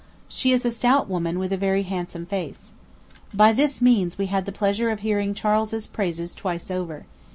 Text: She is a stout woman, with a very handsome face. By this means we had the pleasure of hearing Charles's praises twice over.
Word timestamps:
She 0.27 0.51
is 0.51 0.65
a 0.65 0.71
stout 0.71 1.07
woman, 1.07 1.37
with 1.37 1.53
a 1.53 1.57
very 1.57 1.83
handsome 1.83 2.25
face. 2.25 2.71
By 3.35 3.53
this 3.53 3.83
means 3.83 4.17
we 4.17 4.25
had 4.25 4.47
the 4.47 4.51
pleasure 4.51 4.89
of 4.89 5.01
hearing 5.01 5.35
Charles's 5.35 5.85
praises 5.85 6.33
twice 6.33 6.71
over. 6.71 7.05